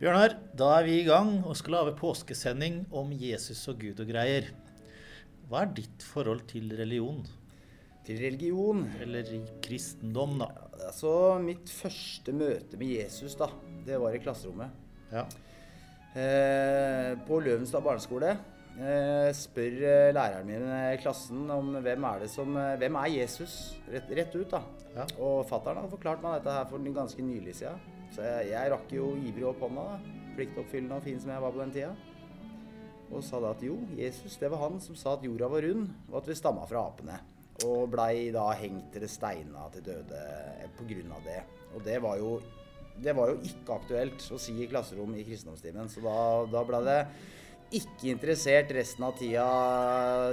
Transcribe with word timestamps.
Bjørnar, 0.00 0.32
da 0.56 0.66
er 0.78 0.86
vi 0.86 0.94
i 0.96 1.04
gang 1.04 1.42
og 1.44 1.52
skal 1.60 1.74
lage 1.74 1.90
påskesending 1.98 2.86
om 2.96 3.10
Jesus 3.12 3.58
og 3.68 3.82
Gud 3.82 3.98
og 4.00 4.08
greier. 4.08 4.46
Hva 5.50 5.66
er 5.66 5.74
ditt 5.76 6.06
forhold 6.08 6.46
til 6.48 6.70
religion? 6.78 7.18
Til 8.06 8.22
religion? 8.22 8.80
Eller 9.04 9.28
i 9.36 9.42
kristendom, 9.60 10.38
da? 10.40 10.48
Altså, 10.86 11.12
mitt 11.44 11.68
første 11.68 12.32
møte 12.32 12.80
med 12.80 12.94
Jesus, 12.94 13.36
da, 13.36 13.50
det 13.84 14.00
var 14.00 14.16
i 14.16 14.22
klasserommet. 14.24 14.72
Ja. 15.12 15.26
Eh, 16.16 17.12
på 17.28 17.44
Løvenstad 17.44 17.84
barneskole 17.84 18.32
eh, 18.32 19.28
spør 19.36 19.80
eh, 19.84 20.08
læreren 20.16 20.48
min 20.48 20.64
i 20.64 20.98
klassen 21.04 21.44
om 21.52 21.76
hvem 21.76 22.08
er 22.08 22.24
det 22.24 22.32
som 22.32 22.56
eh, 22.56 22.72
Hvem 22.80 22.96
er 23.04 23.16
Jesus? 23.18 23.60
Rett, 23.92 24.08
rett 24.16 24.40
ut, 24.40 24.48
da. 24.56 24.64
Ja. 24.96 25.10
Og 25.20 25.44
fattern 25.52 25.84
hadde 25.84 25.92
forklart 25.92 26.24
meg 26.24 26.40
dette 26.40 26.56
her 26.56 26.70
for 26.72 26.94
ganske 27.02 27.32
nylig 27.34 27.60
siden. 27.60 27.99
Så 28.14 28.24
jeg, 28.26 28.52
jeg 28.52 28.72
rakk 28.72 28.94
jo 28.94 29.10
ivrig 29.18 29.48
opp 29.50 29.64
hånda, 29.66 29.86
da. 29.94 30.14
Pliktoppfyllende 30.38 31.00
og 31.00 31.04
fin 31.04 31.20
som 31.20 31.32
jeg 31.34 31.44
var 31.44 31.54
på 31.54 31.62
den 31.62 31.74
tida. 31.74 31.90
Og 33.10 33.24
sa 33.26 33.40
da 33.42 33.50
at 33.56 33.64
jo, 33.66 33.76
Jesus, 33.98 34.38
det 34.38 34.50
var 34.52 34.62
han 34.68 34.78
som 34.82 34.98
sa 34.98 35.16
at 35.16 35.26
jorda 35.26 35.50
var 35.50 35.66
rund, 35.66 35.90
og 36.10 36.20
at 36.20 36.30
vi 36.30 36.38
stamma 36.38 36.66
fra 36.70 36.84
apene. 36.92 37.18
Og 37.66 37.90
blei 37.92 38.30
da 38.34 38.46
hengt 38.56 38.94
eller 38.96 39.10
steina 39.10 39.66
til 39.74 39.84
døde 39.90 40.22
grunn 40.88 41.12
av 41.12 41.26
det. 41.26 41.40
Og 41.74 41.82
det 41.84 41.98
var 42.02 42.16
jo 42.20 42.38
det 43.00 43.14
var 43.16 43.30
jo 43.32 43.38
ikke 43.46 43.76
aktuelt 43.78 44.24
å 44.32 44.38
si 44.40 44.54
i 44.60 44.68
klasserom 44.68 45.14
i 45.16 45.24
kristendomstimen, 45.24 45.88
så 45.88 46.02
da, 46.04 46.16
da 46.52 46.64
ble 46.68 46.80
det 46.84 46.98
ikke 47.80 48.10
interessert 48.10 48.72
resten 48.74 49.06
av 49.06 49.16
tida 49.18 49.46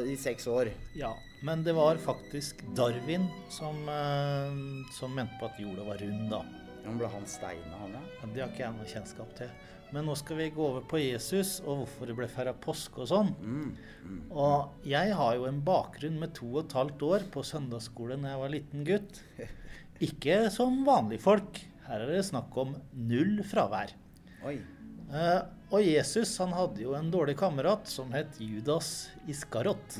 i 0.04 0.18
seks 0.20 0.50
år. 0.52 0.74
ja. 0.98 1.14
Men 1.46 1.62
det 1.62 1.76
var 1.78 2.00
faktisk 2.02 2.64
Darwin 2.74 3.28
som, 3.54 3.76
eh, 3.94 4.56
som 4.98 5.14
mente 5.14 5.38
på 5.38 5.46
at 5.46 5.60
jorda 5.62 5.84
var 5.86 6.02
rund, 6.02 6.32
da. 6.32 6.42
Men 6.88 7.00
ble 7.02 7.10
han 7.12 7.26
steina, 7.28 7.82
han, 7.82 7.98
ja? 7.98 8.04
ja. 8.22 8.30
Det 8.32 8.44
har 8.44 8.54
ikke 8.54 8.64
jeg 8.64 8.76
noe 8.78 8.88
kjennskap 8.88 9.34
til. 9.38 9.52
Men 9.96 10.08
nå 10.08 10.16
skal 10.20 10.40
vi 10.42 10.50
gå 10.52 10.64
over 10.64 10.84
på 10.88 11.00
Jesus 11.00 11.58
og 11.64 11.84
hvorfor 11.84 12.10
det 12.10 12.16
ble 12.18 12.28
feira 12.32 12.54
påske 12.56 13.04
og 13.04 13.10
sånn. 13.12 13.30
Og 14.32 14.88
jeg 14.88 15.14
har 15.16 15.36
jo 15.38 15.48
en 15.48 15.62
bakgrunn 15.68 16.18
med 16.20 16.34
to 16.36 16.50
og 16.54 16.66
et 16.66 16.76
halvt 16.76 17.06
år 17.08 17.28
på 17.32 17.44
søndagsskole 17.48 18.20
da 18.20 18.34
jeg 18.34 18.42
var 18.42 18.54
liten 18.56 18.88
gutt. 18.88 19.22
Ikke 20.08 20.42
som 20.54 20.82
vanlige 20.88 21.24
folk. 21.24 21.62
Her 21.88 22.04
er 22.04 22.12
det 22.12 22.26
snakk 22.28 22.56
om 22.60 22.76
null 22.92 23.40
fravær. 23.48 23.94
Oi. 24.48 24.58
Eh, 25.08 25.40
og 25.68 25.84
Jesus 25.84 26.32
han 26.40 26.54
hadde 26.56 26.80
jo 26.86 26.94
en 26.96 27.10
dårlig 27.12 27.34
kamerat 27.40 27.90
som 27.92 28.12
het 28.16 28.38
Judas 28.40 29.10
Iskarot. 29.28 29.98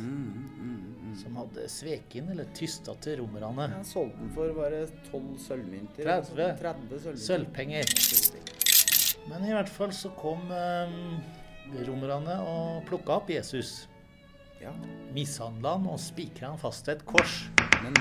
Som 1.20 1.40
hadde 1.42 1.66
sveket 1.72 2.22
inn 2.22 2.30
eller 2.32 2.48
tysta 2.56 2.96
til 3.04 3.20
romerne. 3.20 3.68
Han 3.74 3.88
solgte 3.88 4.22
den 4.22 4.32
for 4.36 4.54
bare 4.56 4.86
tolv 5.10 5.34
sølvmynter. 5.44 6.08
30. 6.08 6.48
30 6.62 7.04
sølvmynter. 7.04 7.26
Sølvpenger. 7.26 7.86
Men 9.28 9.44
i 9.44 9.52
hvert 9.52 9.72
fall 9.76 9.92
så 9.92 10.14
kom 10.16 10.48
eh, 10.56 10.96
romerne 11.90 12.40
og 12.48 12.88
plukka 12.88 13.20
opp 13.20 13.34
Jesus. 13.36 13.90
Ja. 14.64 14.72
Mishandla 15.14 15.76
han 15.76 15.92
og 15.92 16.00
spikra 16.02 16.54
han 16.54 16.64
fast 16.64 16.88
til 16.88 16.96
et 16.96 17.06
kors. 17.12 17.42
Men 17.84 18.00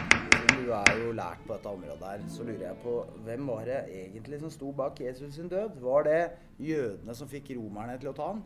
du 0.67 0.73
er 0.75 0.97
jo 0.99 1.13
lært 1.15 1.43
på 1.47 1.55
dette 1.55 1.71
området 1.71 2.09
her, 2.11 2.23
så 2.33 2.45
lurer 2.47 2.65
jeg 2.65 2.79
på 2.83 2.97
hvem 3.27 3.51
var 3.53 3.69
det 3.69 3.79
egentlig 4.01 4.41
som 4.43 4.51
sto 4.51 4.73
bak 4.75 4.99
Jesus 4.99 5.37
sin 5.37 5.51
død? 5.53 5.79
Var 5.83 6.07
det 6.09 6.19
jødene 6.59 7.15
som 7.15 7.31
fikk 7.31 7.53
romerne 7.55 7.95
til 8.03 8.11
å 8.11 8.17
ta 8.17 8.33
han? 8.33 8.43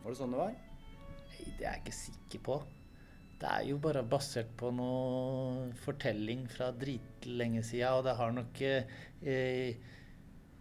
Var 0.00 0.10
det 0.10 0.18
sånn 0.18 0.34
det 0.34 0.40
var? 0.40 0.56
Nei, 1.30 1.44
det 1.60 1.68
er 1.68 1.76
jeg 1.76 1.82
ikke 1.84 1.96
sikker 2.00 2.42
på. 2.48 2.58
Det 3.40 3.52
er 3.54 3.68
jo 3.70 3.78
bare 3.80 4.02
basert 4.04 4.50
på 4.58 4.72
noe 4.74 5.70
fortelling 5.84 6.42
fra 6.50 6.72
dritlenge 6.76 7.62
sida, 7.64 7.94
og 7.96 8.04
det 8.08 8.16
har 8.18 8.34
nok 8.34 8.60
eh, 8.66 9.86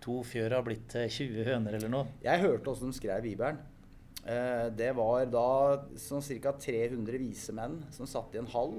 to 0.04 0.22
fjør 0.30 0.60
har 0.60 0.64
blitt 0.68 0.88
til 0.94 1.10
20 1.10 1.50
høner 1.50 1.80
eller 1.80 1.92
noe. 1.92 2.14
Jeg 2.24 2.46
hørte 2.46 2.72
åssen 2.72 2.94
de 2.94 3.00
skrev 3.02 3.26
Bibelen. 3.26 3.60
Eh, 4.30 4.70
det 4.78 4.94
var 4.94 5.26
da 5.32 5.50
sånn 5.98 6.22
ca. 6.44 6.54
300 6.54 7.20
vise 7.20 7.56
menn 7.56 7.82
som 7.96 8.08
satt 8.08 8.38
i 8.38 8.44
en 8.44 8.54
hall 8.54 8.78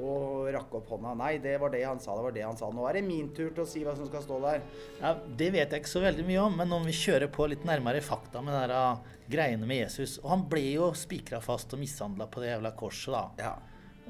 og 0.00 0.48
rakk 0.54 0.72
opp 0.78 0.92
hånda. 0.94 1.12
Nei, 1.20 1.34
det 1.42 1.58
var 1.60 1.72
det 1.72 1.82
han 1.84 2.00
sa, 2.00 2.14
det 2.16 2.24
var 2.24 2.34
det 2.36 2.44
han 2.46 2.56
sa. 2.56 2.70
Nå 2.72 2.86
er 2.88 2.98
det 2.98 3.02
min 3.06 3.28
tur 3.36 3.50
til 3.50 3.64
å 3.64 3.68
si 3.68 3.82
hva 3.84 3.94
som 3.96 4.08
skal 4.08 4.24
stå 4.24 4.38
der. 4.44 4.62
Ja, 5.00 5.14
Det 5.26 5.50
vet 5.52 5.74
jeg 5.74 5.82
ikke 5.82 5.92
så 5.92 6.04
veldig 6.04 6.24
mye 6.28 6.46
om, 6.46 6.56
men 6.62 6.72
om 6.72 6.86
vi 6.88 6.94
kjører 6.96 7.28
på 7.32 7.48
litt 7.52 7.66
nærmere 7.68 8.00
fakta 8.04 8.40
med 8.44 8.56
de 8.56 8.78
ah, 8.78 9.02
greiene 9.32 9.68
med 9.68 9.84
Jesus 9.84 10.18
Og 10.22 10.30
han 10.32 10.46
ble 10.50 10.64
jo 10.74 10.88
spikra 10.98 11.40
fast 11.44 11.72
og 11.76 11.82
mishandla 11.82 12.26
på 12.30 12.42
det 12.42 12.54
jævla 12.54 12.72
korset, 12.78 13.12
da. 13.12 13.50
Ja. 13.50 13.54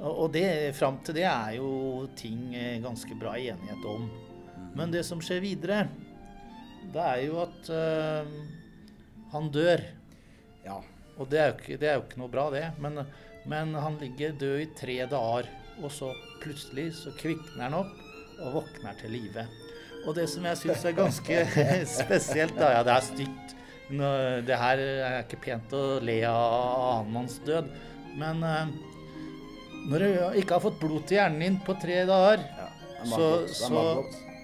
Og 0.09 0.31
det, 0.33 0.47
fram 0.79 1.03
til 1.05 1.19
det 1.19 1.27
er 1.29 1.59
jo 1.59 2.07
ting 2.19 2.55
eh, 2.57 2.79
ganske 2.83 3.19
bra 3.21 3.35
enighet 3.37 3.85
om. 3.87 4.07
Men 4.79 4.95
det 4.95 5.05
som 5.05 5.21
skjer 5.23 5.43
videre, 5.45 5.83
det 6.95 7.03
er 7.03 7.21
jo 7.27 7.43
at 7.43 7.69
øh, 7.75 8.33
han 9.35 9.53
dør. 9.53 9.85
ja. 10.65 10.81
Og 11.21 11.29
det 11.29 11.39
er 11.39 11.51
jo 11.51 11.57
ikke, 11.59 11.77
det 11.79 11.89
er 11.89 11.99
jo 11.99 12.05
ikke 12.07 12.21
noe 12.23 12.33
bra, 12.33 12.47
det. 12.51 12.65
Men, 12.81 13.03
men 13.49 13.75
han 13.77 13.99
ligger 14.01 14.33
død 14.41 14.63
i 14.63 14.69
tre 14.79 14.97
dager, 15.11 15.51
og 15.81 15.91
så 15.95 16.13
plutselig 16.43 16.91
så 16.99 17.13
kvikner 17.19 17.69
han 17.69 17.79
opp 17.81 18.41
og 18.43 18.59
våkner 18.61 18.97
til 19.01 19.15
live. 19.15 19.47
Og 20.07 20.17
det 20.19 20.27
som 20.31 20.45
jeg 20.49 20.59
syns 20.59 20.85
er 20.89 20.97
ganske 20.99 21.41
spesielt 22.03 22.57
da, 22.59 22.73
Ja, 22.77 22.83
det 22.87 22.97
er 22.97 23.07
stygt. 23.07 23.57
Det 23.93 24.57
her 24.59 24.81
er 24.83 25.19
ikke 25.21 25.39
pent 25.45 25.75
å 25.77 25.83
le 26.03 26.19
av 26.27 26.57
annenmanns 27.03 27.39
død. 27.47 27.69
Men 28.19 28.43
eh, 28.47 28.73
når 29.91 30.05
du 30.05 30.39
ikke 30.41 30.57
har 30.57 30.65
fått 30.65 30.81
blod 30.81 31.07
til 31.09 31.19
hjernen 31.21 31.43
din 31.45 31.59
på 31.67 31.75
tre 31.83 32.03
dager 32.09 32.43
ja. 32.45 32.69
Så. 33.09 33.29
Det 33.47 33.57
så. 33.59 33.81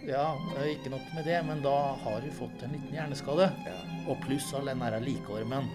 Ja, 0.09 0.25
ikke 0.67 0.91
nok 0.91 1.11
med 1.15 1.27
det, 1.28 1.37
men 1.47 1.61
da 1.62 1.75
har 2.00 2.22
du 2.25 2.31
fått 2.34 2.62
en 2.65 2.72
liten 2.75 2.94
hjerneskade. 2.97 3.50
Ja. 3.67 3.77
Og 4.09 4.19
pluss 4.25 4.49
all 4.56 4.71
den 4.71 4.81
derre 4.83 4.99
likeormen. 5.05 5.69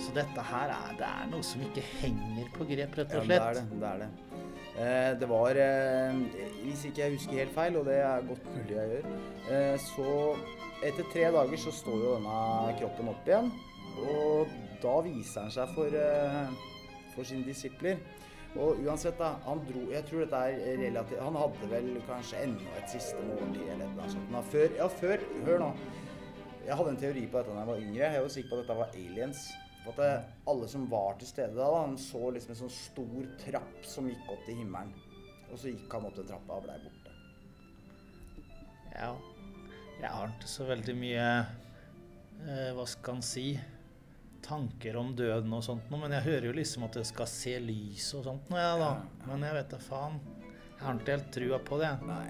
Så 0.00 0.12
dette 0.16 0.42
her 0.50 0.72
er, 0.72 0.94
det 0.98 1.06
er 1.08 1.28
noe 1.30 1.44
som 1.44 1.62
ikke 1.64 1.84
henger 2.00 2.48
på 2.56 2.66
grep, 2.68 2.96
rett 2.98 3.14
Ja, 3.14 3.20
og 3.20 3.28
det 3.30 3.38
slett. 3.38 3.46
er 3.46 3.60
det. 3.60 3.80
det, 3.80 3.90
er 3.90 4.02
det. 4.02 4.35
Eh, 4.76 5.20
det 5.20 5.28
var 5.28 5.56
eh, 5.56 6.16
Hvis 6.64 6.84
ikke 6.84 7.02
jeg 7.02 7.14
husker 7.14 7.32
helt 7.32 7.54
feil, 7.54 7.76
og 7.80 7.86
det 7.88 7.96
er 7.96 8.26
godt 8.28 8.44
mulig 8.52 8.76
jeg 8.76 8.90
gjør, 8.90 9.06
eh, 9.50 9.78
så 9.80 10.36
etter 10.84 11.08
tre 11.12 11.22
dager 11.32 11.62
så 11.62 11.72
står 11.72 11.96
jo 12.02 12.14
denne 12.18 12.74
kroppen 12.80 13.08
opp 13.08 13.30
igjen. 13.30 13.48
Og 13.96 14.52
da 14.82 14.98
viser 15.06 15.46
han 15.46 15.54
seg 15.54 15.72
for, 15.72 15.96
for 17.14 17.24
sine 17.24 17.46
disipler. 17.46 18.02
Og 18.56 18.82
uansett, 18.84 19.16
da. 19.18 19.34
Han 19.44 19.60
dro 19.68 19.82
Jeg 19.92 20.04
tror 20.08 20.22
dette 20.22 20.38
er 20.48 20.78
relativt 20.80 21.20
Han 21.20 21.36
hadde 21.36 21.66
vel 21.68 21.88
kanskje 22.06 22.38
enda 22.46 22.70
et 22.78 22.88
siste 22.88 23.20
måltid 23.26 23.66
eller 23.74 23.90
noe 23.96 24.08
sånt. 24.12 24.30
Men 24.32 24.46
før, 24.52 24.68
ja, 24.78 24.86
før 25.00 25.24
Hør 25.48 25.60
nå. 25.60 25.70
Jeg 26.66 26.78
hadde 26.78 26.92
en 26.94 27.00
teori 27.00 27.26
på 27.30 27.40
dette 27.40 27.52
da 27.52 27.62
jeg 27.62 27.70
var 27.70 27.82
yngre. 27.84 28.12
Jeg 28.14 28.22
var 28.22 28.32
sikker 28.36 28.52
på 28.52 28.56
at 28.56 28.62
dette 28.64 28.78
var 28.80 28.96
aliens. 29.00 29.42
For 29.86 29.94
at 29.94 30.02
det, 30.02 30.34
alle 30.50 30.68
som 30.68 30.88
var 30.90 31.14
til 31.20 31.28
stede 31.30 31.54
da, 31.54 31.66
han 31.78 31.94
så 32.00 32.32
liksom 32.34 32.56
en 32.56 32.58
sånn 32.64 32.72
stor 32.74 33.28
trapp 33.38 33.84
som 33.86 34.08
gikk 34.10 34.32
opp 34.34 34.42
til 34.48 34.58
himmelen. 34.58 34.90
Og 35.46 35.60
så 35.60 35.70
gikk 35.70 35.92
han 35.94 36.08
opp 36.08 36.16
den 36.18 36.26
trappa 36.26 36.58
og 36.58 36.66
blei 36.66 36.76
borte. 36.82 37.14
Ja. 38.96 39.12
Jeg 40.00 40.10
har 40.10 40.32
ikke 40.34 40.50
så 40.50 40.66
veldig 40.68 40.94
mye 40.98 41.26
eh, 41.38 42.72
Hva 42.76 42.84
skal 42.90 43.16
en 43.16 43.22
si 43.24 43.46
tanker 44.44 44.98
om 45.00 45.14
døden 45.16 45.54
og 45.56 45.62
sånt 45.64 45.86
noe, 45.90 46.02
men 46.02 46.12
jeg 46.18 46.26
hører 46.26 46.48
jo 46.50 46.56
liksom 46.58 46.84
at 46.86 46.98
jeg 47.00 47.08
skal 47.08 47.30
se 47.30 47.54
lys 47.62 48.10
og 48.18 48.26
sånt 48.26 48.50
noe, 48.52 48.60
jeg, 48.62 48.82
da. 48.82 48.90
Men 49.30 49.46
jeg 49.46 49.56
vet 49.56 49.72
da 49.72 49.80
faen. 49.82 50.18
Jeg 50.76 50.82
har 50.82 51.00
ikke 51.00 51.14
helt 51.16 51.30
trua 51.34 51.62
på 51.70 51.80
det. 51.80 51.92
Nei. 52.06 52.26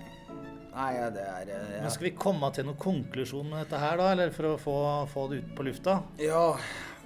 Nei, 0.77 0.91
ja, 0.93 1.09
det 1.09 1.25
er 1.25 1.51
eh, 1.55 1.69
ja. 1.79 1.83
Men 1.87 1.93
skal 1.93 2.11
vi 2.11 2.17
komme 2.21 2.53
til 2.53 2.69
noen 2.69 2.81
konklusjon 2.81 3.49
med 3.49 3.65
dette 3.65 3.81
her, 3.81 3.97
da? 4.01 4.11
Eller 4.13 4.33
for 4.37 4.53
å 4.53 4.57
få, 4.61 4.77
få 5.09 5.27
det 5.33 5.41
ut 5.41 5.55
på 5.57 5.65
lufta? 5.71 5.99
Ja, 6.21 6.51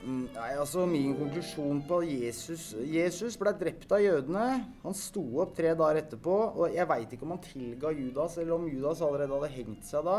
nei, 0.07 0.51
altså 0.57 0.87
min 0.89 1.13
konklusjon 1.19 1.83
på 1.89 2.01
Jesus 2.09 2.71
Jesus 2.89 3.37
ble 3.41 3.53
drept 3.59 3.91
av 3.93 4.01
jødene. 4.03 4.45
Han 4.85 4.97
sto 4.97 5.23
opp 5.43 5.53
tre 5.57 5.75
dager 5.77 6.01
etterpå, 6.01 6.37
og 6.57 6.75
jeg 6.75 6.89
veit 6.89 7.13
ikke 7.15 7.27
om 7.27 7.35
han 7.35 7.43
tilga 7.45 7.93
Judas, 7.97 8.39
eller 8.41 8.57
om 8.57 8.69
Judas 8.71 9.03
allerede 9.05 9.37
hadde 9.37 9.53
hengt 9.55 9.89
seg 9.89 10.07
da. 10.09 10.19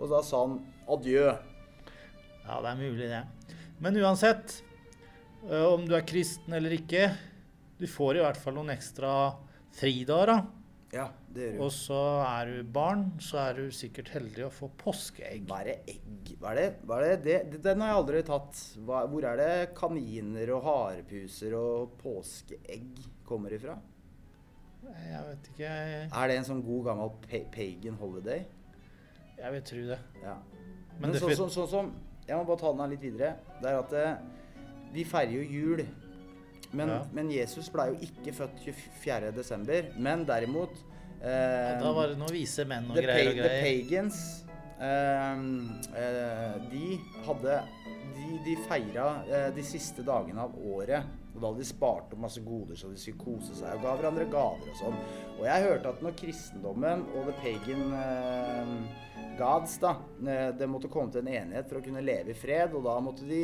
Og 0.00 0.08
da 0.12 0.22
sa 0.24 0.44
han 0.46 0.58
adjø. 0.90 1.26
Ja, 2.46 2.60
det 2.64 2.70
er 2.70 2.80
mulig, 2.80 3.10
det. 3.10 3.56
Men 3.80 3.98
uansett, 4.00 4.60
om 5.48 5.84
du 5.88 5.94
er 5.96 6.06
kristen 6.08 6.56
eller 6.56 6.72
ikke, 6.76 7.10
du 7.80 7.86
får 7.88 8.18
i 8.18 8.24
hvert 8.24 8.40
fall 8.40 8.56
noen 8.56 8.72
ekstra 8.74 9.12
fridager, 9.76 10.32
da. 10.34 10.59
Ja, 10.90 11.04
det 11.30 11.52
gjør 11.52 11.60
Og 11.62 11.70
så 11.70 11.98
er 12.26 12.48
du 12.50 12.70
barn, 12.74 13.04
så 13.22 13.38
er 13.44 13.60
du 13.60 13.74
sikkert 13.74 14.08
heldig 14.10 14.42
å 14.48 14.50
få 14.50 14.68
påskeegg. 14.80 15.44
Hva 15.46 15.60
er 15.62 15.68
det 15.70 15.76
egg 15.94 16.32
Hva 16.40 16.50
er 16.50 16.58
det? 16.58 16.66
Hva 16.82 16.96
er 16.98 17.04
det? 17.04 17.18
det? 17.24 17.36
det- 17.52 17.62
Den 17.62 17.80
har 17.80 17.92
jeg 17.92 18.00
aldri 18.00 18.22
tatt. 18.26 18.62
Hva, 18.86 19.04
hvor 19.06 19.24
er 19.24 19.36
det 19.36 19.74
kaniner 19.78 20.50
og 20.56 20.64
harepuser 20.66 21.54
og 21.54 21.94
påskeegg 22.02 23.04
kommer 23.24 23.54
ifra? 23.54 23.78
Jeg 24.90 25.22
vet 25.28 25.48
ikke 25.52 25.70
Er 25.70 26.28
det 26.28 26.36
en 26.40 26.44
sånn 26.48 26.64
god 26.66 26.84
gammel 26.88 27.10
pagan 27.52 27.94
holiday? 28.00 28.44
Jeg 29.38 29.52
vil 29.52 29.62
tro 29.62 29.86
det. 29.94 29.98
Ja. 30.22 30.34
Men 30.98 31.00
Men, 31.00 31.12
det 31.12 31.20
sånn 31.22 31.36
som 31.36 31.48
så, 31.50 31.66
som 31.68 31.94
Jeg 32.26 32.36
må 32.36 32.44
bare 32.46 32.58
ta 32.58 32.72
den 32.72 32.80
her 32.80 32.88
litt 32.88 33.00
videre. 33.00 33.36
Det 33.62 33.70
er 33.70 33.78
at 33.78 33.92
eh, 33.92 34.16
vi 34.92 35.04
feirer 35.04 35.32
jo 35.32 35.42
jul. 35.42 35.86
Men, 36.72 36.88
Ja. 36.88 37.00
men 37.12 37.30
Jesus 37.30 37.68
ble 37.68 37.86
jo 37.90 37.96
ikke 38.06 38.32
født 38.32 38.60
24. 38.64 39.32
desember. 39.36 39.82
Men 39.98 40.24
derimot 40.26 40.70
eh, 41.22 41.80
Da 41.80 41.92
var 41.92 42.08
det 42.08 42.18
noen 42.18 42.30
vise 42.32 42.64
menn 42.64 42.90
og 42.90 42.96
greier 42.96 43.30
og 43.32 43.36
greier. 43.36 43.42
the 43.42 43.62
pagans 43.64 44.44
de 46.72 46.86
hadde 47.26 47.56
De, 48.10 48.28
de 48.44 48.54
feira 48.66 49.22
eh, 49.28 49.50
de 49.54 49.62
siste 49.64 50.02
dagene 50.06 50.40
av 50.42 50.56
året. 50.56 51.04
Og 51.30 51.38
da 51.38 51.50
hadde 51.50 51.62
de 51.62 51.68
spart 51.68 52.10
opp 52.10 52.22
masse 52.24 52.40
goder 52.42 52.78
så 52.78 52.88
de 52.90 52.98
skulle 52.98 53.20
kose 53.20 53.54
seg 53.54 53.76
og 53.76 53.84
ga 53.84 53.92
hverandre 53.98 54.26
gaver 54.32 54.72
og 54.72 54.80
sånn. 54.80 54.96
Og 55.36 55.44
jeg 55.46 55.66
hørte 55.68 55.92
at 55.92 56.02
når 56.02 56.16
kristendommen 56.18 57.04
og 57.14 57.28
the 57.28 57.36
pagan 57.38 57.94
eh, 58.00 58.72
gods 59.38 59.76
da, 59.80 59.94
eh, 60.26 60.50
det 60.58 60.68
måtte 60.68 60.90
komme 60.92 61.12
til 61.14 61.22
en 61.22 61.32
enighet 61.32 61.70
for 61.70 61.80
å 61.80 61.84
kunne 61.84 62.02
leve 62.04 62.34
i 62.34 62.36
fred, 62.40 62.74
og 62.76 62.84
da 62.88 62.96
måtte 63.04 63.28
de 63.28 63.40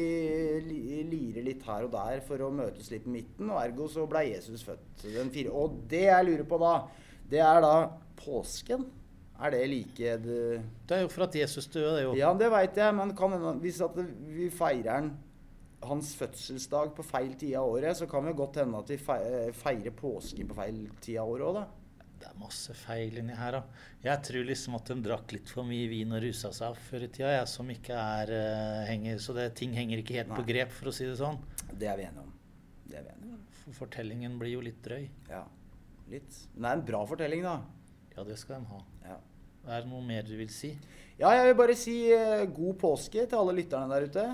lire 1.08 1.46
litt 1.46 1.64
her 1.68 1.86
og 1.86 1.94
der 1.94 2.20
for 2.26 2.42
å 2.42 2.52
møtes 2.52 2.90
litt 2.92 3.06
på 3.06 3.14
midten, 3.14 3.52
og 3.52 3.62
ergo 3.62 3.88
så 3.92 4.04
ble 4.10 4.26
Jesus 4.32 4.66
født 4.66 5.06
den 5.06 5.32
fire. 5.32 5.54
Og 5.54 5.82
det 5.88 6.08
jeg 6.08 6.28
lurer 6.28 6.46
på 6.48 6.60
da, 6.60 6.74
det 7.30 7.42
er 7.44 7.62
da 7.64 7.74
påsken. 8.18 8.88
Er 9.36 9.52
det 9.52 9.62
like 9.68 10.16
det 10.22 10.40
Det 10.88 10.96
er 10.96 11.02
jo 11.04 11.08
for 11.12 11.26
at 11.26 11.34
Jesus 11.36 11.66
døde, 11.68 11.96
det 11.98 12.04
jo. 12.06 12.12
Ja, 12.16 12.32
det 12.34 12.50
veit 12.52 12.76
jeg, 12.76 12.94
men 12.96 13.14
kan 13.16 13.36
hvis 13.60 13.80
vi 14.32 14.50
feirer 14.50 14.92
han 14.94 15.10
hans 15.86 16.14
fødselsdag 16.18 16.94
på 16.96 17.04
feil 17.06 17.34
tid 17.38 17.56
av 17.60 17.68
året, 17.68 17.96
så 17.98 18.08
kan 18.10 18.24
det 18.26 18.36
godt 18.38 18.60
hende 18.62 18.78
at 18.80 18.90
vi 18.90 18.96
feirer 18.98 19.92
påsken 19.96 20.48
på 20.48 20.56
feil 20.56 20.86
tid 21.04 21.20
av 21.22 21.32
året 21.34 21.50
òg, 21.50 21.58
da. 21.60 21.66
Det 22.16 22.30
er 22.30 22.38
masse 22.40 22.72
feil 22.74 23.18
inni 23.20 23.36
her, 23.36 23.58
da. 23.58 23.82
Jeg 24.06 24.22
tror 24.24 24.46
liksom 24.48 24.78
at 24.78 24.88
de 24.88 24.96
drakk 25.04 25.34
litt 25.36 25.52
for 25.52 25.68
mye 25.68 25.88
vin 25.90 26.14
og 26.16 26.22
rusa 26.24 26.50
seg 26.56 26.78
før 26.88 27.04
i 27.04 27.10
tida, 27.12 27.34
jeg, 27.36 27.50
som 27.52 27.70
ikke 27.70 27.98
er 28.00 28.32
uh, 28.32 28.80
henger, 28.88 29.20
Så 29.22 29.36
det, 29.36 29.50
ting 29.60 29.76
henger 29.76 30.00
ikke 30.00 30.16
helt 30.16 30.32
på 30.32 30.46
grep, 30.48 30.72
for 30.74 30.90
å 30.90 30.96
si 30.96 31.06
det 31.08 31.18
sånn. 31.20 31.38
Det 31.76 31.90
er 31.92 32.00
vi 32.00 32.08
enige 32.08 32.24
om. 32.24 32.32
Det 32.86 32.98
er 32.98 33.04
vi 33.04 33.12
enige 33.12 33.36
om. 33.36 33.44
For 33.60 33.80
fortellingen 33.84 34.40
blir 34.40 34.56
jo 34.56 34.64
litt 34.64 34.80
drøy. 34.84 35.04
Ja. 35.28 35.44
Litt. 36.08 36.40
Men 36.54 36.62
det 36.64 36.72
er 36.72 36.80
en 36.80 36.86
bra 36.88 37.04
fortelling, 37.12 37.44
da. 37.44 37.58
Ja, 38.16 38.24
det 38.24 38.38
skal 38.40 38.60
de 38.62 38.66
ha. 38.72 38.78
Ja. 39.04 39.16
Er 39.66 39.82
det 39.82 39.90
noe 39.90 40.02
mer 40.06 40.22
du 40.24 40.36
vil 40.38 40.48
si? 40.52 40.70
ja, 41.18 41.30
jeg 41.34 41.46
vil 41.50 41.56
bare 41.58 41.74
si 41.76 41.96
eh, 42.12 42.44
god 42.54 42.74
påske 42.80 43.26
til 43.28 43.38
alle 43.38 43.54
lytterne 43.58 43.88
der 43.92 44.06
ute. 44.08 44.24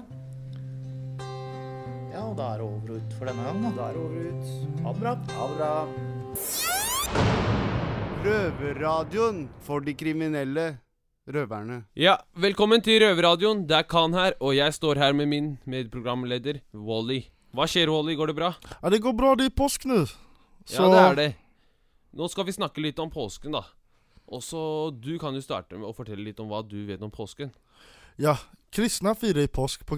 Ja, 2.13 2.27
og 2.29 2.37
da 2.37 2.51
er 2.53 2.61
det 2.61 2.67
over 2.67 2.91
og 2.93 2.97
ut 3.01 3.13
for 3.17 3.25
denne 3.31 3.43
gangen. 3.47 3.63
da. 3.65 3.71
Da 3.79 3.83
er 3.89 3.93
det 3.97 4.03
over 4.03 4.17
og 4.21 4.27
ut. 4.33 4.47
Ha 4.85 4.93
det 4.93 5.01
bra. 5.01 5.13
Ha 5.39 5.45
det 5.49 5.57
bra. 5.59 5.73
Røverradioen 8.23 9.39
for 9.67 9.83
de 9.83 9.95
kriminelle 9.99 10.67
røverne. 11.33 11.81
Ja, 11.99 12.19
velkommen 12.39 12.83
til 12.85 13.01
Røverradioen. 13.03 13.65
Det 13.67 13.77
er 13.81 13.89
Khan 13.89 14.15
her, 14.15 14.37
og 14.41 14.55
jeg 14.55 14.75
står 14.77 15.01
her 15.01 15.13
med 15.17 15.27
min 15.33 15.49
medprogramleder 15.67 16.61
Wally. 16.75 17.23
Hva 17.57 17.67
skjer, 17.69 17.91
Wally? 17.91 18.15
Går 18.19 18.31
det 18.31 18.37
bra? 18.39 18.53
Ja, 18.83 18.93
det 18.93 19.03
går 19.03 19.17
bra. 19.19 19.35
Det 19.39 19.49
er 19.51 19.57
påske 19.57 19.89
nå. 19.91 20.05
Så 20.69 20.87
Ja, 20.87 20.91
det 20.93 21.03
er 21.03 21.15
det. 21.19 21.31
Nå 22.13 22.29
skal 22.29 22.45
vi 22.45 22.53
snakke 22.53 22.83
litt 22.85 22.99
om 23.01 23.11
påsken, 23.11 23.57
da. 23.57 23.65
Og 24.33 24.43
så 24.45 24.91
Du 24.91 25.19
kan 25.19 25.35
jo 25.35 25.43
starte 25.45 25.79
med 25.79 25.89
å 25.89 25.97
fortelle 25.97 26.25
litt 26.25 26.41
om 26.41 26.49
hva 26.49 26.63
du 26.65 26.85
vet 26.87 27.03
om 27.03 27.11
påsken. 27.11 27.53
Ja, 28.21 28.37
kristne 28.71 29.15
feirer 29.17 29.49
påsk 29.49 29.87
på 29.89 29.97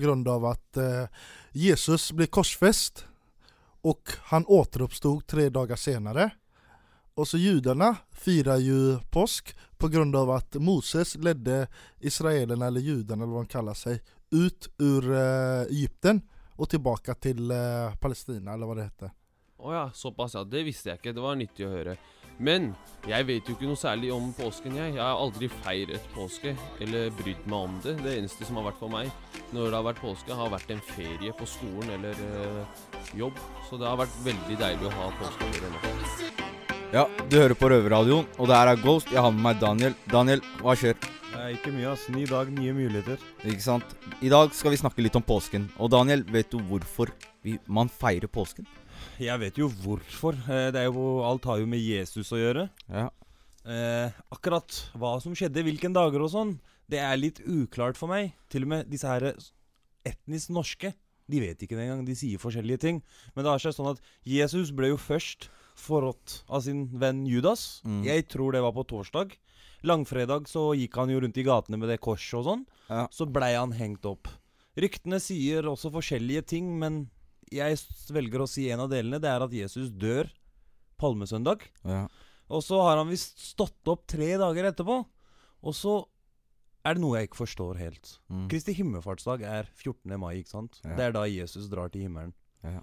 at 0.51 0.79
eh, 0.79 1.07
Jesus 1.53 2.13
ble 2.13 2.27
korsfest, 2.27 3.07
og 3.83 4.01
han 4.31 4.47
återoppstod 4.47 5.27
tre 5.27 5.49
dager 5.51 5.77
senere. 5.77 6.31
Og 7.17 7.27
så 7.29 7.39
jødene 7.39 7.93
feirer 8.11 8.59
jo 8.59 8.99
påsk 9.11 9.55
på 9.79 9.87
at 10.35 10.57
Moses 10.57 11.17
ledde 11.17 11.67
israelerne, 12.01 12.67
eller 12.67 12.81
jødene, 12.81 13.23
eller 13.23 13.35
hva 13.35 13.43
de 13.43 13.53
kaller 13.53 13.75
seg, 13.75 14.01
ut 14.33 14.69
ur 14.79 15.13
eh, 15.13 15.67
Egypten 15.71 16.23
og 16.59 16.71
tilbake 16.71 17.15
til 17.21 17.51
eh, 17.51 17.95
Palestina 18.01 18.55
eller 18.55 18.67
hva 18.67 18.79
det 18.79 18.89
hette. 18.89 19.11
Å 19.65 19.73
ja, 19.73 19.85
såpass, 19.97 20.35
ja. 20.37 20.43
Det 20.45 20.61
visste 20.67 20.91
jeg 20.91 21.01
ikke. 21.01 21.15
Det 21.17 21.23
var 21.25 21.39
nyttig 21.41 21.65
å 21.65 21.73
høre. 21.73 21.95
Men 22.45 22.73
jeg 23.07 23.25
vet 23.29 23.47
jo 23.49 23.55
ikke 23.55 23.69
noe 23.71 23.79
særlig 23.79 24.11
om 24.13 24.27
påsken, 24.37 24.75
jeg. 24.77 24.97
Jeg 24.97 25.01
har 25.01 25.21
aldri 25.23 25.49
feiret 25.63 26.09
påske, 26.13 26.53
eller 26.85 27.15
brydd 27.21 27.47
meg 27.49 27.69
om 27.71 27.79
det. 27.85 27.95
Det 28.03 28.17
eneste 28.19 28.45
som 28.45 28.59
har 28.61 28.67
vært 28.69 28.83
for 28.83 28.93
meg 28.93 29.09
når 29.55 29.71
det 29.71 29.79
har 29.79 29.87
vært 29.87 30.03
påske, 30.03 30.37
har 30.37 30.53
vært 30.53 30.75
en 30.75 30.83
ferie 30.91 31.33
på 31.39 31.49
skolen 31.49 31.95
eller 31.97 32.21
øh, 32.27 32.85
jobb. 33.17 33.41
Så 33.71 33.81
det 33.81 33.89
har 33.89 34.01
vært 34.03 34.21
veldig 34.27 34.61
deilig 34.67 34.91
å 34.91 34.95
ha 34.99 35.09
påskeferie 35.23 35.73
nå. 35.73 35.95
Ja, 36.95 37.09
du 37.31 37.41
hører 37.41 37.57
på 37.59 37.71
Røverradioen, 37.73 38.29
og 38.37 38.51
det 38.51 38.61
her 38.61 38.75
er 38.75 38.85
Ghost. 38.85 39.11
Jeg 39.15 39.23
har 39.25 39.33
med 39.35 39.47
meg 39.49 39.63
Daniel. 39.63 39.97
Daniel, 40.11 40.45
hva 40.61 40.77
skjer? 40.79 40.99
Nei, 41.35 41.55
ikke 41.57 41.73
mye, 41.75 41.95
ass. 41.95 42.05
Ny 42.13 42.29
dag, 42.31 42.53
nye 42.55 42.77
muligheter. 42.77 43.23
Ikke 43.43 43.65
sant? 43.65 43.97
I 44.21 44.31
dag 44.31 44.53
skal 44.55 44.75
vi 44.75 44.85
snakke 44.85 45.03
litt 45.03 45.17
om 45.19 45.25
påsken. 45.25 45.71
Og 45.81 45.91
Daniel, 45.95 46.23
vet 46.35 46.53
du 46.53 46.61
hvorfor 46.69 47.11
vi, 47.47 47.57
man 47.67 47.91
feirer 47.91 48.31
påsken? 48.31 48.69
Jeg 49.23 49.41
vet 49.41 49.59
jo 49.61 49.69
hvorfor. 49.83 50.37
Eh, 50.49 50.71
Det 50.75 50.81
er 50.83 50.89
jo, 50.91 51.23
alt 51.25 51.45
har 51.45 51.59
jo 51.63 51.67
med 51.71 51.81
Jesus 51.81 52.31
å 52.33 52.41
gjøre. 52.41 52.69
Ja. 52.89 53.09
Eh, 53.65 54.11
akkurat 54.35 54.69
hva 54.99 55.15
som 55.23 55.35
skjedde, 55.35 55.63
hvilken 55.65 55.95
dager 55.97 56.21
og 56.25 56.31
sånn, 56.33 56.59
det 56.91 56.99
er 57.01 57.17
litt 57.17 57.41
uklart 57.41 57.97
for 57.97 58.09
meg. 58.13 58.35
Til 58.53 58.67
og 58.67 58.69
med 58.75 58.91
disse 58.93 59.09
her 59.09 59.33
etnisk 60.05 60.51
norske, 60.53 60.93
de 61.31 61.41
vet 61.41 61.63
ikke 61.65 61.77
det 61.79 61.87
engang. 61.87 62.05
De 62.05 62.15
sier 62.19 62.41
forskjellige 62.41 62.81
ting. 62.83 63.03
Men 63.35 63.45
det 63.47 63.53
har 63.55 63.63
seg 63.63 63.73
sånn 63.77 63.93
at 63.95 64.03
Jesus 64.29 64.71
ble 64.77 64.91
jo 64.93 64.99
først 65.01 65.49
forrådt 65.81 66.43
av 66.53 66.61
sin 66.67 66.87
venn 67.01 67.25
Judas. 67.27 67.81
Mm. 67.89 68.03
Jeg 68.05 68.29
tror 68.29 68.53
det 68.53 68.61
var 68.63 68.75
på 68.77 68.85
torsdag. 68.87 69.33
Langfredag 69.85 70.47
så 70.49 70.71
gikk 70.77 70.97
han 71.01 71.11
jo 71.13 71.21
rundt 71.25 71.41
i 71.41 71.45
gatene 71.45 71.81
med 71.81 71.89
det 71.93 72.01
korset 72.05 72.39
og 72.41 72.45
sånn. 72.47 72.67
Ja. 72.91 73.07
Så 73.13 73.27
blei 73.29 73.55
han 73.57 73.73
hengt 73.77 74.05
opp. 74.09 74.29
Ryktene 74.77 75.21
sier 75.23 75.67
også 75.71 75.91
forskjellige 75.95 76.45
ting, 76.55 76.71
men 76.81 77.07
jeg 77.53 77.79
velger 78.15 78.45
å 78.45 78.49
si 78.49 78.69
en 78.71 78.81
av 78.81 78.91
delene. 78.91 79.21
Det 79.21 79.29
er 79.31 79.45
at 79.45 79.51
Jesus 79.53 79.91
dør 79.91 80.31
palmesøndag. 81.01 81.61
ja. 81.85 82.07
Og 82.53 82.61
så 82.61 82.77
har 82.85 82.99
han 83.01 83.09
visst 83.09 83.39
stått 83.41 83.89
opp 83.89 84.03
tre 84.07 84.35
dager 84.37 84.67
etterpå. 84.69 84.99
Og 85.65 85.73
så 85.75 85.95
er 86.85 86.95
det 86.95 87.01
noe 87.01 87.17
jeg 87.17 87.31
ikke 87.31 87.41
forstår 87.41 87.79
helt. 87.81 88.11
Mm. 88.29 88.43
Kristi 88.53 88.75
himmelfartsdag 88.77 89.41
er 89.49 89.71
14. 89.73 90.13
mai, 90.21 90.43
ikke 90.43 90.53
sant? 90.53 90.77
Ja. 90.85 90.93
Det 90.99 91.07
er 91.07 91.15
da 91.17 91.23
Jesus 91.25 91.71
drar 91.73 91.89
til 91.89 92.05
himmelen. 92.05 92.35
Ja. 92.63 92.83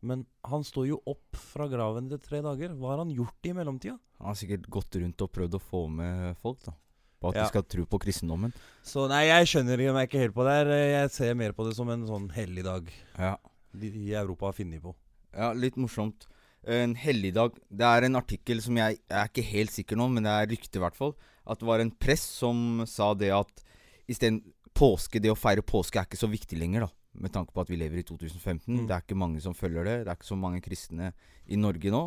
Men 0.00 0.24
han 0.48 0.64
står 0.64 0.88
jo 0.88 1.02
opp 1.06 1.36
fra 1.36 1.68
graven 1.68 2.08
etter 2.08 2.24
tre 2.24 2.40
dager. 2.44 2.72
Hva 2.80 2.94
har 2.94 3.02
han 3.04 3.12
gjort 3.12 3.44
i 3.44 3.52
mellomtida? 3.56 3.98
Han 4.22 4.30
har 4.32 4.40
sikkert 4.40 4.70
gått 4.72 4.96
rundt 4.96 5.20
og 5.28 5.32
prøvd 5.36 5.58
å 5.60 5.62
få 5.62 5.84
med 6.00 6.40
folk, 6.40 6.64
da. 6.64 6.72
På 7.20 7.28
at 7.28 7.36
Ja. 7.36 7.42
de 7.44 7.48
skal 7.52 7.62
tro 7.68 7.84
på 7.84 8.00
kristendommen. 8.00 8.52
Så 8.82 9.04
nei, 9.08 9.26
jeg 9.28 9.46
skjønner 9.52 9.92
meg 9.92 10.08
ikke 10.08 10.20
helt 10.24 10.34
på 10.34 10.44
det 10.48 10.56
her. 10.64 10.72
Jeg 11.04 11.10
ser 11.12 11.34
mer 11.34 11.52
på 11.52 11.68
det 11.68 11.76
som 11.76 11.88
en 11.92 12.06
sånn 12.08 12.30
helligdag 12.32 12.88
Ja. 13.18 13.36
De 13.80 13.90
i 13.90 14.14
Europa 14.14 14.50
har 14.50 14.56
funnet 14.56 14.82
på. 14.82 14.94
ja, 15.34 15.52
litt 15.52 15.76
morsomt. 15.76 16.28
En 16.64 16.94
helligdag 16.96 17.58
Det 17.68 17.84
er 17.84 18.06
en 18.06 18.16
artikkel 18.16 18.62
som 18.64 18.76
jeg, 18.78 18.96
jeg 18.96 19.18
er 19.20 19.28
ikke 19.28 19.42
helt 19.50 19.72
sikker 19.74 19.98
nå, 20.00 20.08
men 20.08 20.24
det 20.24 20.32
er 20.32 20.48
rykte 20.48 20.80
i 20.80 20.82
hvert 20.82 20.96
fall. 20.96 21.12
At 21.44 21.60
det 21.60 21.68
var 21.68 21.82
en 21.82 21.92
press 21.92 22.24
som 22.40 22.84
sa 22.88 23.12
det 23.12 23.28
at 23.36 23.64
isteden 24.08 24.40
påske, 24.74 25.20
det 25.20 25.32
å 25.32 25.38
feire 25.38 25.62
påske 25.62 26.00
er 26.00 26.08
ikke 26.08 26.18
så 26.18 26.30
viktig 26.30 26.58
lenger, 26.58 26.86
da. 26.86 26.90
Med 27.14 27.30
tanke 27.34 27.54
på 27.54 27.62
at 27.62 27.70
vi 27.70 27.78
lever 27.78 28.00
i 28.00 28.06
2015. 28.06 28.64
Mm. 28.66 28.86
Det 28.88 28.94
er 28.94 29.04
ikke 29.04 29.18
mange 29.18 29.42
som 29.44 29.54
følger 29.54 29.86
det. 29.86 29.98
Det 30.02 30.10
er 30.10 30.18
ikke 30.18 30.32
så 30.32 30.38
mange 30.40 30.62
kristne 30.64 31.12
i 31.46 31.58
Norge 31.60 31.92
nå, 31.94 32.02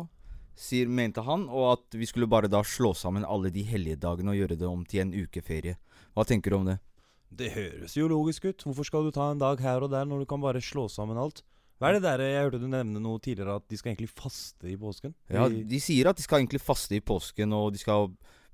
sier, 0.58 0.90
mente 0.90 1.22
han. 1.24 1.46
Og 1.48 1.70
at 1.76 1.96
vi 1.96 2.08
skulle 2.10 2.28
bare 2.28 2.50
da 2.50 2.60
slå 2.66 2.92
sammen 2.98 3.24
alle 3.24 3.52
de 3.54 3.62
helligdagene 3.64 4.34
og 4.34 4.40
gjøre 4.40 4.58
det 4.58 4.68
om 4.68 4.82
til 4.88 5.06
en 5.06 5.14
ukeferie. 5.14 5.78
Hva 6.12 6.26
tenker 6.28 6.52
du 6.52 6.58
om 6.58 6.68
det? 6.68 6.80
Det 7.28 7.52
høres 7.54 7.94
jo 7.96 8.08
logisk 8.10 8.48
ut. 8.50 8.66
Hvorfor 8.66 8.88
skal 8.88 9.06
du 9.06 9.14
ta 9.14 9.30
en 9.30 9.40
dag 9.40 9.60
her 9.62 9.84
og 9.84 9.92
der 9.92 10.08
når 10.08 10.24
du 10.24 10.28
kan 10.28 10.42
bare 10.42 10.60
slå 10.64 10.88
sammen 10.92 11.20
alt? 11.20 11.44
Hva 11.78 11.88
er 11.92 11.98
det 11.98 12.02
der 12.02 12.18
jeg 12.24 12.42
hørte 12.48 12.58
du 12.60 12.66
nevne 12.66 12.98
noe 13.00 13.20
tidligere, 13.22 13.54
at 13.60 13.68
de 13.70 13.76
skal 13.78 13.92
egentlig 13.92 14.10
faste 14.10 14.66
i 14.66 14.76
påsken? 14.76 15.12
Ja, 15.30 15.46
De- 15.48 15.78
sier 15.80 16.08
at 16.10 16.16
de 16.18 16.24
skal 16.26 16.40
egentlig 16.42 16.60
faste 16.60 16.96
i 16.98 17.00
påsken, 17.00 17.52
og 17.54 17.72
de 17.72 17.78
skal 17.78 18.08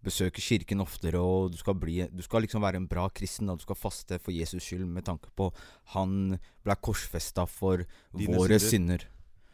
besøke 0.05 0.43
kirken 0.45 0.83
oftere, 0.85 1.17
og 1.17 1.53
du 1.53 1.57
skal, 1.57 1.75
bli, 1.81 2.03
du 2.13 2.21
skal 2.23 2.45
liksom 2.45 2.61
være 2.61 2.77
en 2.77 2.87
bra 2.91 3.07
kristen. 3.09 3.49
Og 3.49 3.57
Du 3.57 3.63
skal 3.65 3.79
faste 3.81 4.19
for 4.21 4.31
Jesus 4.37 4.63
skyld, 4.63 4.85
med 4.85 5.07
tanke 5.09 5.31
på 5.35 5.49
han 5.97 6.39
ble 6.63 6.77
korsfesta 6.77 7.47
for 7.49 7.87
Dine 8.13 8.37
våre 8.37 8.59
synder. 8.61 9.01
synder. 9.01 9.07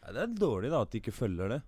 Ja, 0.03 0.11
det 0.11 0.21
er 0.25 0.35
dårlig 0.41 0.71
da 0.73 0.81
at 0.81 0.91
de 0.91 0.99
ikke 0.99 1.13
følger 1.15 1.47
det. 1.55 1.61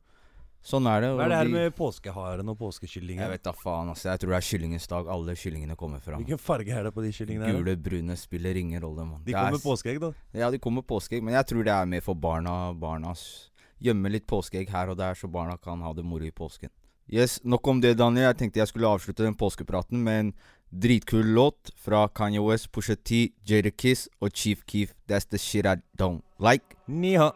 Sånn 0.64 0.86
er 0.88 1.02
det. 1.04 1.10
Hva 1.18 1.26
er 1.26 1.30
det 1.30 1.38
her 1.38 1.46
de- 1.46 1.52
med 1.52 1.76
påskeharen 1.76 2.50
og 2.50 2.58
påskekyllingen? 2.58 3.20
Jeg 3.20 3.30
vet 3.34 3.44
da 3.44 3.52
faen, 3.52 3.90
altså. 3.92 4.10
Jeg 4.14 4.20
tror 4.22 4.30
det 4.30 4.38
er 4.38 4.48
kyllingens 4.48 4.88
dag. 4.88 5.08
Alle 5.08 5.36
kyllingene 5.36 5.76
kommer 5.76 6.00
fram. 6.00 6.24
Hvilken 6.24 6.40
farge 6.40 6.70
er 6.72 6.84
det 6.84 6.94
på 6.96 7.02
de 7.04 7.12
kyllingene? 7.12 7.46
her. 7.46 7.54
Gule, 7.62 7.76
brune 7.76 8.16
spiller 8.16 8.56
ingen 8.56 8.82
rolle, 8.82 9.06
mann. 9.06 9.22
De 9.26 9.34
kommer 9.34 9.48
er 9.48 9.52
med 9.52 9.62
påskeegg, 9.62 10.00
da. 10.00 10.14
Ja, 10.34 10.50
de 10.52 10.58
kommer 10.60 10.82
med 10.82 10.88
påskeegg, 10.88 11.22
men 11.22 11.34
jeg 11.34 11.46
tror 11.48 11.64
det 11.66 11.74
er 11.74 11.86
mer 11.86 12.02
for 12.02 12.16
barna. 12.16 12.74
Barnas 12.74 13.50
Gjemme 13.84 14.10
litt 14.10 14.26
påskeegg 14.26 14.70
her 14.70 14.88
og 14.90 14.98
der, 14.98 15.14
så 15.14 15.28
barna 15.30 15.58
kan 15.62 15.82
ha 15.82 15.92
det 15.92 16.06
moro 16.06 16.24
i 16.24 16.32
påsken. 16.32 16.70
Yes, 17.12 17.42
Nok 17.44 17.68
om 17.68 17.82
det, 17.82 17.98
Daniel. 17.98 18.32
Jeg 18.34 18.38
tenkte 18.38 18.60
jeg 18.62 18.68
skulle 18.70 18.88
avslutte 18.88 19.26
den 19.26 19.36
påskepraten 19.36 20.02
med 20.02 20.20
en 20.22 20.34
dritkul 20.72 21.26
låt 21.36 21.72
fra 21.76 22.08
Kanye 22.08 22.40
West, 22.42 22.72
Pusha 22.72 22.96
T, 22.96 23.34
Jada 23.46 23.72
Kiss 23.72 24.08
og 24.22 24.32
Chief 24.34 24.64
Keef. 24.66 24.94
That's 25.10 25.26
the 25.30 25.38
shit 25.38 25.66
I 25.66 25.76
don't 25.98 26.22
like. 26.40 26.64
Niha. 26.88 27.32